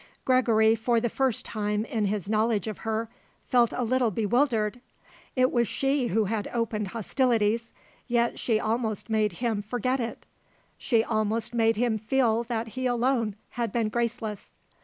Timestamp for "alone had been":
12.87-13.89